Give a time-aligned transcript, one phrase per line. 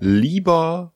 [0.00, 0.92] Lieber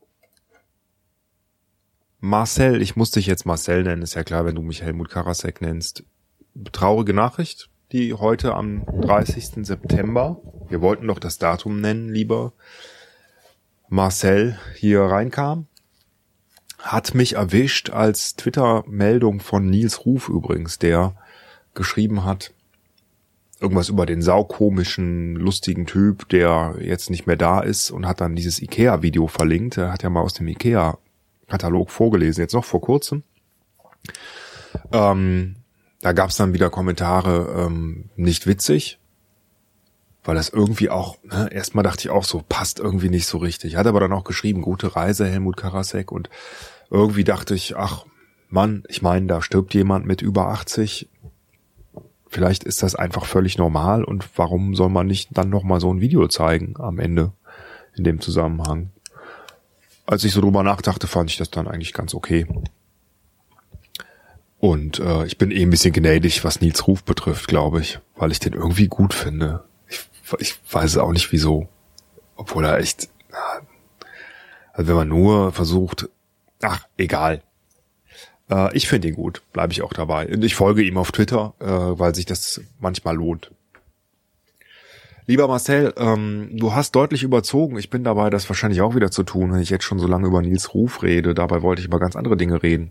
[2.21, 5.60] Marcel, ich muss dich jetzt Marcel nennen, ist ja klar, wenn du mich Helmut Karasek
[5.60, 6.04] nennst.
[6.71, 9.66] Traurige Nachricht, die heute am 30.
[9.66, 12.52] September, wir wollten doch das Datum nennen, lieber
[13.88, 15.66] Marcel hier reinkam.
[16.79, 21.16] Hat mich erwischt als Twitter-Meldung von Nils Ruf übrigens, der
[21.75, 22.55] geschrieben hat,
[23.62, 28.34] irgendwas über den saukomischen, lustigen Typ, der jetzt nicht mehr da ist und hat dann
[28.34, 29.78] dieses Ikea-Video verlinkt.
[29.78, 33.23] Er hat ja mal aus dem Ikea-Katalog vorgelesen, jetzt noch vor kurzem.
[34.92, 35.56] Ähm,
[36.01, 38.98] da gab's dann wieder Kommentare, ähm, nicht witzig,
[40.24, 43.76] weil das irgendwie auch, ne, erstmal dachte ich auch so, passt irgendwie nicht so richtig.
[43.76, 46.29] Hat aber dann auch geschrieben, gute Reise, Helmut Karasek und
[46.90, 48.04] irgendwie dachte ich, ach
[48.48, 51.09] Mann, ich meine, da stirbt jemand mit über 80,
[52.32, 55.92] vielleicht ist das einfach völlig normal und warum soll man nicht dann noch mal so
[55.92, 57.32] ein Video zeigen am Ende
[57.95, 58.90] in dem Zusammenhang?
[60.06, 62.46] Als ich so drüber nachdachte, fand ich das dann eigentlich ganz okay.
[64.59, 68.33] Und äh, ich bin eh ein bisschen gnädig, was Nils Ruf betrifft, glaube ich, weil
[68.33, 69.64] ich den irgendwie gut finde.
[69.89, 70.01] Ich,
[70.39, 71.69] ich weiß auch nicht wieso.
[72.37, 73.09] Obwohl er echt,
[74.73, 76.09] also wenn man nur versucht,
[76.62, 77.42] ach, egal.
[78.53, 80.27] Äh, ich finde ihn gut, bleibe ich auch dabei.
[80.28, 83.50] Und ich folge ihm auf Twitter, äh, weil sich das manchmal lohnt.
[85.27, 87.78] Lieber Marcel, ähm, du hast deutlich überzogen.
[87.78, 90.27] Ich bin dabei, das wahrscheinlich auch wieder zu tun, wenn ich jetzt schon so lange
[90.27, 91.33] über Nils Ruf rede.
[91.33, 92.91] Dabei wollte ich über ganz andere Dinge reden.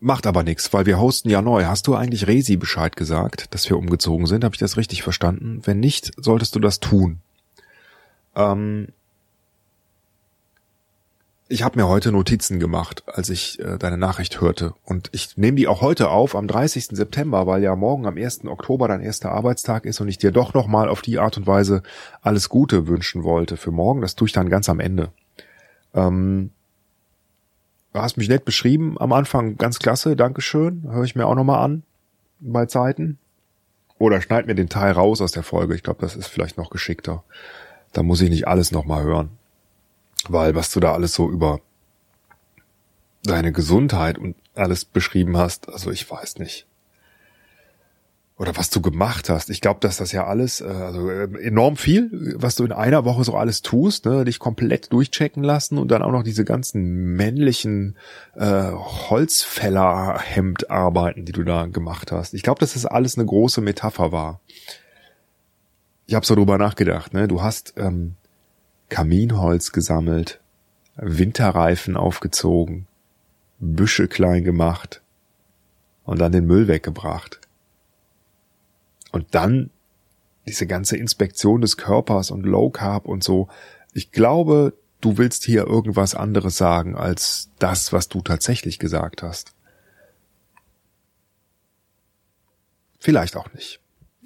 [0.00, 1.64] Macht aber nichts, weil wir hosten ja neu.
[1.64, 4.44] Hast du eigentlich Resi Bescheid gesagt, dass wir umgezogen sind?
[4.44, 5.60] Habe ich das richtig verstanden?
[5.64, 7.18] Wenn nicht, solltest du das tun.
[8.36, 8.88] Ähm,
[11.50, 14.74] ich habe mir heute Notizen gemacht, als ich äh, deine Nachricht hörte.
[14.84, 16.88] Und ich nehme die auch heute auf, am 30.
[16.88, 18.44] September, weil ja morgen am 1.
[18.44, 21.82] Oktober dein erster Arbeitstag ist und ich dir doch nochmal auf die Art und Weise
[22.20, 24.02] alles Gute wünschen wollte für morgen.
[24.02, 25.10] Das tue ich dann ganz am Ende.
[25.94, 26.50] Ähm,
[27.94, 30.86] du hast mich nett beschrieben am Anfang, ganz klasse, Dankeschön.
[30.90, 31.82] Höre ich mir auch nochmal an
[32.40, 33.18] bei Zeiten.
[33.98, 35.74] Oder schneid mir den Teil raus aus der Folge.
[35.74, 37.24] Ich glaube, das ist vielleicht noch geschickter.
[37.94, 39.37] Da muss ich nicht alles nochmal hören.
[40.26, 41.60] Weil was du da alles so über
[43.22, 46.66] deine Gesundheit und alles beschrieben hast, also ich weiß nicht.
[48.38, 49.50] Oder was du gemacht hast.
[49.50, 53.04] Ich glaube, dass das ja alles, äh, also äh, enorm viel, was du in einer
[53.04, 57.16] Woche so alles tust, ne, dich komplett durchchecken lassen und dann auch noch diese ganzen
[57.16, 57.96] männlichen
[58.36, 62.32] äh, Holzfällerhemdarbeiten, die du da gemacht hast.
[62.32, 64.38] Ich glaube, dass das alles eine große Metapher war.
[66.06, 67.26] Ich habe so drüber nachgedacht, ne?
[67.26, 68.14] Du hast ähm,
[68.88, 70.40] Kaminholz gesammelt,
[70.96, 72.86] Winterreifen aufgezogen,
[73.58, 75.02] Büsche klein gemacht
[76.04, 77.40] und dann den Müll weggebracht.
[79.12, 79.70] Und dann
[80.46, 83.48] diese ganze Inspektion des Körpers und Low Carb und so.
[83.92, 89.52] Ich glaube, du willst hier irgendwas anderes sagen als das, was du tatsächlich gesagt hast.
[92.98, 93.80] Vielleicht auch nicht.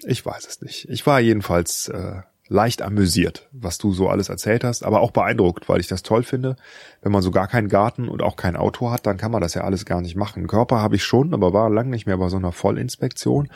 [0.04, 0.88] Ich weiß es nicht.
[0.88, 2.22] Ich war jedenfalls äh,
[2.52, 6.22] leicht amüsiert, was du so alles erzählt hast, aber auch beeindruckt, weil ich das toll
[6.22, 6.56] finde.
[7.00, 9.54] Wenn man so gar keinen Garten und auch kein Auto hat, dann kann man das
[9.54, 10.46] ja alles gar nicht machen.
[10.46, 13.48] Körper habe ich schon, aber war lang nicht mehr bei so einer Vollinspektion.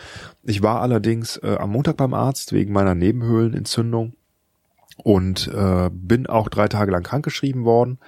[0.43, 4.15] Ich war allerdings äh, am Montag beim Arzt wegen meiner Nebenhöhlenentzündung
[5.05, 7.99] und äh, bin auch drei Tage lang krankgeschrieben worden.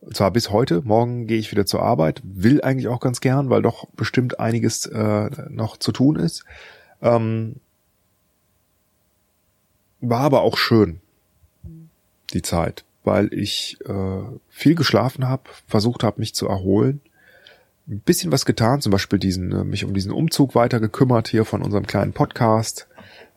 [0.00, 0.82] Und zwar bis heute.
[0.82, 2.22] Morgen gehe ich wieder zur Arbeit.
[2.24, 6.44] Will eigentlich auch ganz gern, weil doch bestimmt einiges äh, noch zu tun ist.
[7.02, 7.56] Ähm,
[10.02, 11.00] war aber auch schön,
[12.34, 17.00] die Zeit, weil ich äh, viel geschlafen habe, versucht habe, mich zu erholen,
[17.88, 21.44] ein bisschen was getan, zum Beispiel diesen, äh, mich um diesen Umzug weiter gekümmert hier
[21.44, 22.88] von unserem kleinen Podcast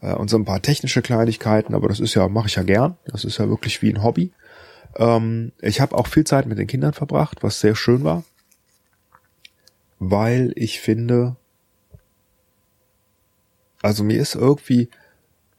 [0.01, 2.97] äh, und so ein paar technische Kleinigkeiten, aber das ist ja, mache ich ja gern,
[3.05, 4.31] das ist ja wirklich wie ein Hobby.
[4.95, 8.23] Ähm, ich habe auch viel Zeit mit den Kindern verbracht, was sehr schön war,
[9.99, 11.35] weil ich finde,
[13.83, 14.89] also mir ist irgendwie,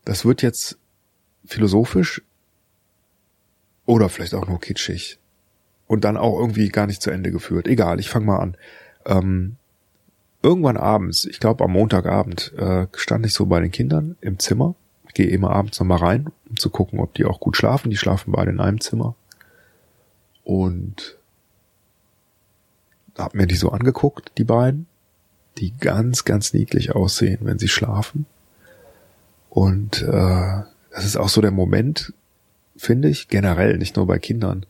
[0.04, 0.78] das wird jetzt
[1.46, 2.22] philosophisch
[3.86, 5.18] oder vielleicht auch nur kitschig
[5.86, 7.68] und dann auch irgendwie gar nicht zu Ende geführt.
[7.68, 8.56] Egal, ich fange mal an.
[9.04, 9.56] Ähm,
[10.42, 14.74] irgendwann abends, ich glaube am Montagabend, äh, stand ich so bei den Kindern im Zimmer.
[15.08, 17.90] Ich gehe immer abends nochmal rein, um zu gucken, ob die auch gut schlafen.
[17.90, 19.14] Die schlafen beide in einem Zimmer.
[20.44, 21.16] Und
[23.16, 24.86] hab mir die so angeguckt, die beiden,
[25.58, 28.26] die ganz, ganz niedlich aussehen, wenn sie schlafen.
[29.48, 30.62] Und äh,
[30.96, 32.14] das ist auch so der Moment,
[32.74, 34.64] finde ich, generell, nicht nur bei Kindern,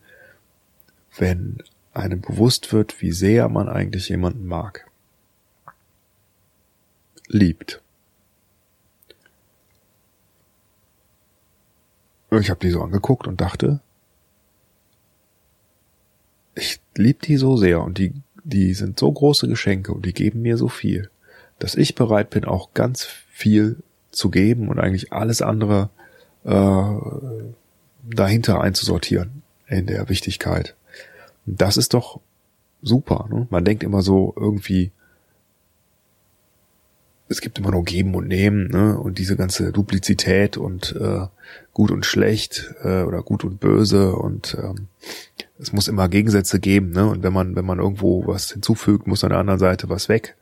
[1.16, 1.58] wenn
[1.94, 4.90] einem bewusst wird, wie sehr man eigentlich jemanden mag.
[7.28, 7.80] Liebt.
[12.32, 13.78] Ich habe die so angeguckt und dachte,
[16.56, 18.12] ich lieb die so sehr und die,
[18.42, 21.08] die sind so große Geschenke und die geben mir so viel,
[21.60, 23.80] dass ich bereit bin, auch ganz viel
[24.10, 25.90] zu geben und eigentlich alles andere
[26.46, 26.84] äh,
[28.08, 30.74] dahinter einzusortieren in der Wichtigkeit.
[31.46, 32.20] Und das ist doch
[32.82, 33.28] super.
[33.30, 33.46] Ne?
[33.50, 34.92] Man denkt immer so irgendwie,
[37.28, 38.96] es gibt immer nur Geben und Nehmen, ne?
[38.98, 41.26] Und diese ganze Duplizität und äh,
[41.72, 44.86] gut und schlecht äh, oder gut und böse und ähm,
[45.58, 47.06] es muss immer Gegensätze geben, ne?
[47.06, 50.36] Und wenn man, wenn man irgendwo was hinzufügt, muss an der anderen Seite was weg.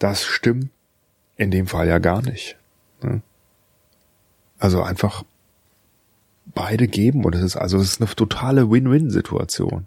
[0.00, 0.70] Das stimmt
[1.36, 2.56] in dem Fall ja gar nicht.
[3.02, 3.22] Ne?
[4.58, 5.24] Also einfach
[6.46, 9.86] beide geben und es ist also es ist eine totale Win-Win-Situation.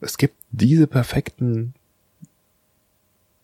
[0.00, 1.74] Es gibt diese perfekten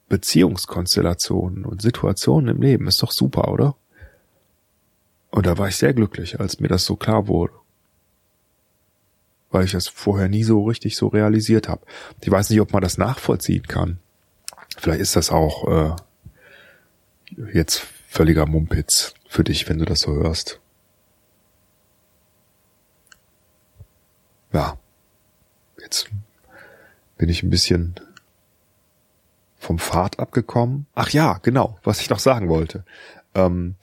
[0.09, 2.87] Beziehungskonstellationen und Situationen im Leben.
[2.87, 3.77] Ist doch super, oder?
[5.31, 7.55] Und da war ich sehr glücklich, als mir das so klar wurde.
[9.51, 11.87] Weil ich es vorher nie so richtig so realisiert habe.
[12.21, 13.99] Ich weiß nicht, ob man das nachvollziehen kann.
[14.77, 15.97] Vielleicht ist das auch äh,
[17.55, 17.79] jetzt
[18.09, 20.61] völliger Mumpitz für dich, wenn du das so hörst.
[24.53, 24.77] Ja,
[25.81, 26.11] jetzt
[27.17, 27.95] bin ich ein bisschen
[29.59, 30.87] vom Pfad abgekommen.
[30.95, 32.85] Ach ja, genau, was ich noch sagen wollte.
[33.35, 33.77] Ähm,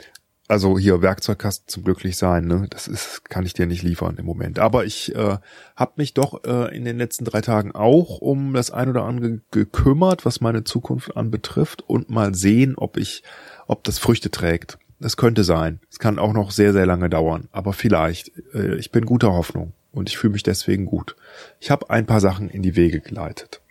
[0.48, 2.68] also hier Werkzeugkasten zum Glücklichsein, ne?
[2.70, 4.60] Das ist, kann ich dir nicht liefern im Moment.
[4.60, 5.38] Aber ich äh,
[5.76, 9.42] habe mich doch äh, in den letzten drei Tagen auch um das ein oder andere
[9.50, 13.24] gekümmert, was meine Zukunft anbetrifft und mal sehen, ob ich,
[13.66, 14.78] ob das Früchte trägt.
[15.00, 15.80] Das könnte sein.
[15.90, 17.48] Es kann auch noch sehr, sehr lange dauern.
[17.52, 18.32] Aber vielleicht.
[18.54, 21.16] Äh, ich bin guter Hoffnung und ich fühle mich deswegen gut.
[21.60, 23.62] Ich habe ein paar Sachen in die Wege geleitet.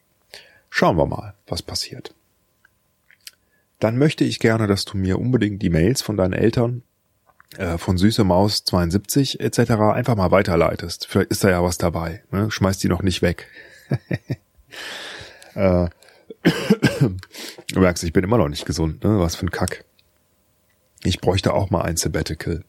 [0.70, 2.14] Schauen wir mal, was passiert.
[3.78, 6.82] Dann möchte ich gerne, dass du mir unbedingt die Mails von deinen Eltern
[7.56, 9.70] äh, von Süße Maus 72 etc.
[9.70, 11.06] einfach mal weiterleitest.
[11.06, 12.22] Vielleicht ist da ja was dabei.
[12.30, 12.50] Ne?
[12.50, 13.46] Schmeiß die noch nicht weg.
[15.54, 15.88] äh,
[17.72, 19.04] du merkst, ich bin immer noch nicht gesund.
[19.04, 19.18] Ne?
[19.18, 19.84] Was für ein Kack.
[21.02, 22.64] Ich bräuchte auch mal ein Sabbatical.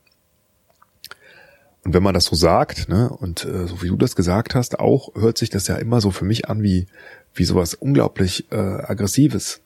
[1.83, 4.79] Und wenn man das so sagt, ne, und äh, so wie du das gesagt hast,
[4.79, 6.87] auch hört sich das ja immer so für mich an wie
[7.33, 9.61] wie sowas unglaublich äh, aggressives.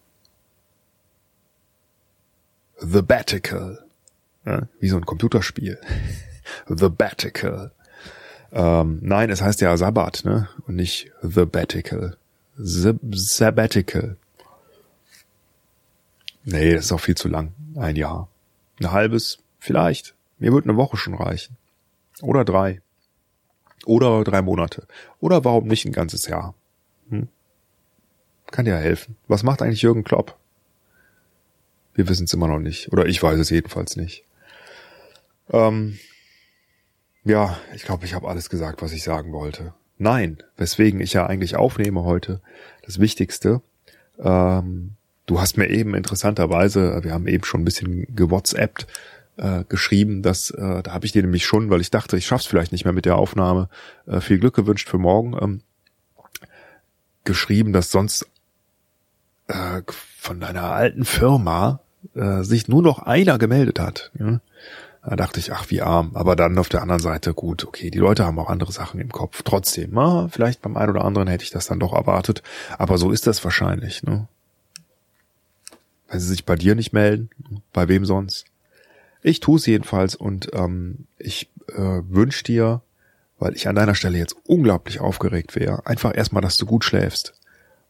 [2.78, 3.84] The Batical,
[4.46, 5.80] ja, wie so ein Computerspiel.
[6.68, 7.72] The Batical.
[8.52, 12.18] Ähm, nein, es heißt ja Sabbat, ne, und nicht The Batical.
[12.58, 14.18] The Sabbatical.
[16.46, 17.54] Nee, das ist auch viel zu lang.
[17.76, 18.28] Ein Jahr.
[18.80, 20.16] Ein halbes, vielleicht.
[20.38, 21.58] Mir wird eine Woche schon reichen.
[22.22, 22.82] Oder drei.
[23.86, 24.88] Oder drei Monate.
[25.20, 26.56] Oder warum nicht ein ganzes Jahr?
[27.10, 27.28] Hm?
[28.48, 29.16] Kann ja helfen.
[29.28, 30.38] Was macht eigentlich Jürgen Klopp?
[31.94, 32.92] Wir wissen es immer noch nicht.
[32.92, 34.26] Oder ich weiß es jedenfalls nicht.
[35.50, 36.00] Ähm,
[37.24, 39.74] ja, ich glaube, ich habe alles gesagt, was ich sagen wollte.
[39.98, 42.42] Nein, weswegen ich ja eigentlich aufnehme heute,
[42.84, 43.62] das Wichtigste.
[44.20, 48.88] Ähm, du hast mir eben interessanterweise, wir haben eben schon ein bisschen gewhatsappt,
[49.38, 52.46] äh, geschrieben, dass äh, da habe ich dir nämlich schon, weil ich dachte, ich schaff's
[52.46, 53.70] vielleicht nicht mehr mit der Aufnahme,
[54.06, 55.62] äh, viel Glück gewünscht für morgen, ähm,
[57.24, 58.28] geschrieben, dass sonst
[59.48, 59.82] äh,
[60.20, 61.80] von deiner alten Firma
[62.16, 64.12] äh, sich nur noch einer gemeldet hat.
[64.20, 64.40] Ja?
[65.06, 66.12] Da dachte ich, ach wie arm.
[66.14, 69.12] Aber dann auf der anderen Seite, gut, okay, die Leute haben auch andere Sachen im
[69.12, 69.42] Kopf.
[69.44, 72.42] Trotzdem, na, vielleicht beim einen oder anderen hätte ich das dann doch erwartet.
[72.78, 74.04] Aber so ist das wahrscheinlich.
[74.04, 74.28] Ne?
[76.10, 77.30] Wenn sie sich bei dir nicht melden,
[77.72, 78.46] bei wem sonst?
[79.22, 82.82] Ich tue es jedenfalls und ähm, ich äh, wünsche dir,
[83.40, 87.34] weil ich an deiner Stelle jetzt unglaublich aufgeregt wäre, einfach erstmal, dass du gut schläfst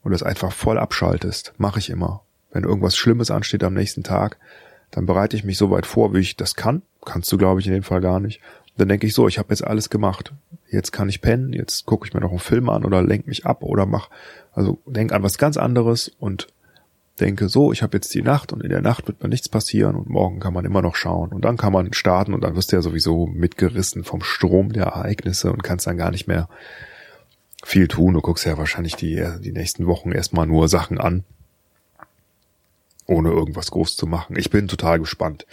[0.04, 1.54] und das einfach voll abschaltest.
[1.58, 2.22] Mache ich immer.
[2.52, 4.38] Wenn irgendwas Schlimmes ansteht am nächsten Tag,
[4.92, 6.84] dann bereite ich mich so weit vor, wie ich das kann.
[7.04, 8.42] Kannst du, glaube ich, in dem Fall gar nicht.
[8.78, 10.34] Dann denke ich so, ich habe jetzt alles gemacht.
[10.70, 13.46] Jetzt kann ich pennen, jetzt gucke ich mir noch einen Film an oder lenk mich
[13.46, 14.10] ab oder mach,
[14.54, 16.48] also denk an was ganz anderes und
[17.20, 19.96] denke, so, ich habe jetzt die Nacht und in der Nacht wird mir nichts passieren
[19.96, 22.72] und morgen kann man immer noch schauen und dann kann man starten und dann wirst
[22.72, 26.50] du ja sowieso mitgerissen vom Strom der Ereignisse und kannst dann gar nicht mehr
[27.64, 28.16] viel tun.
[28.16, 31.24] Du guckst ja wahrscheinlich die, die nächsten Wochen erstmal nur Sachen an,
[33.06, 34.36] ohne irgendwas groß zu machen.
[34.36, 35.46] Ich bin total gespannt.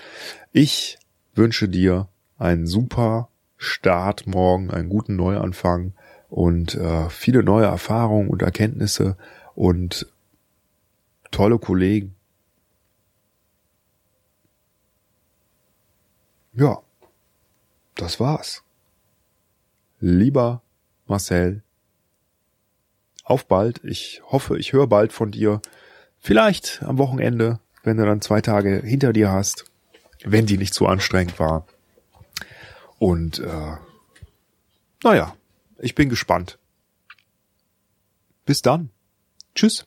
[0.52, 0.98] Ich
[1.34, 5.92] wünsche dir einen super Start morgen, einen guten Neuanfang
[6.30, 9.18] und äh, viele neue Erfahrungen und Erkenntnisse
[9.54, 10.06] und
[11.30, 12.14] tolle Kollegen.
[16.52, 16.82] Ja,
[17.94, 18.62] das war's.
[20.00, 20.62] Lieber
[21.06, 21.62] Marcel,
[23.24, 23.84] auf bald.
[23.84, 25.60] Ich hoffe, ich höre bald von dir.
[26.18, 29.64] Vielleicht am Wochenende, wenn du dann zwei Tage hinter dir hast,
[30.24, 31.66] wenn die nicht zu anstrengend war.
[32.98, 33.76] Und äh,
[35.02, 35.34] naja,
[35.78, 36.58] ich bin gespannt,
[38.50, 38.90] Bis dann.
[39.54, 39.86] Tschüss.